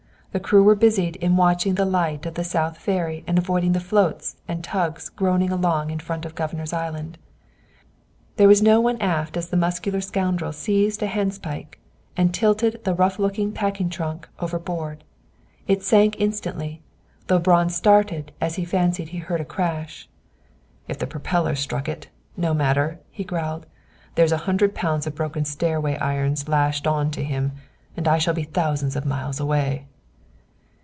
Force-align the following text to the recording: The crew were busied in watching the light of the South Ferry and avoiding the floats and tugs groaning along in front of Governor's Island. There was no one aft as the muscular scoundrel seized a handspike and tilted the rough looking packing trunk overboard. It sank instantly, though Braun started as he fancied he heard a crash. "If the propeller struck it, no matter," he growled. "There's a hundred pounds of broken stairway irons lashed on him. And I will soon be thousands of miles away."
The 0.33 0.39
crew 0.39 0.63
were 0.63 0.75
busied 0.75 1.17
in 1.17 1.35
watching 1.35 1.75
the 1.75 1.83
light 1.83 2.25
of 2.25 2.35
the 2.35 2.45
South 2.45 2.77
Ferry 2.77 3.21
and 3.27 3.37
avoiding 3.37 3.73
the 3.73 3.81
floats 3.81 4.37
and 4.47 4.63
tugs 4.63 5.09
groaning 5.09 5.51
along 5.51 5.89
in 5.91 5.99
front 5.99 6.25
of 6.25 6.35
Governor's 6.35 6.71
Island. 6.71 7.17
There 8.37 8.47
was 8.47 8.61
no 8.61 8.79
one 8.79 8.95
aft 9.01 9.35
as 9.35 9.49
the 9.49 9.57
muscular 9.57 9.99
scoundrel 9.99 10.53
seized 10.53 11.03
a 11.03 11.07
handspike 11.07 11.79
and 12.15 12.33
tilted 12.33 12.81
the 12.85 12.93
rough 12.93 13.19
looking 13.19 13.51
packing 13.51 13.89
trunk 13.89 14.29
overboard. 14.39 15.03
It 15.67 15.83
sank 15.83 16.15
instantly, 16.17 16.81
though 17.27 17.37
Braun 17.37 17.69
started 17.69 18.31
as 18.39 18.55
he 18.55 18.63
fancied 18.63 19.09
he 19.09 19.17
heard 19.17 19.41
a 19.41 19.43
crash. 19.43 20.07
"If 20.87 20.97
the 20.97 21.07
propeller 21.07 21.55
struck 21.55 21.89
it, 21.89 22.07
no 22.37 22.53
matter," 22.53 23.01
he 23.09 23.25
growled. 23.25 23.65
"There's 24.15 24.31
a 24.31 24.37
hundred 24.47 24.73
pounds 24.73 25.05
of 25.05 25.13
broken 25.13 25.43
stairway 25.43 25.97
irons 25.97 26.47
lashed 26.47 26.87
on 26.87 27.11
him. 27.11 27.51
And 27.97 28.07
I 28.07 28.13
will 28.13 28.21
soon 28.21 28.35
be 28.35 28.43
thousands 28.43 28.95
of 28.95 29.03
miles 29.05 29.37
away." 29.41 29.87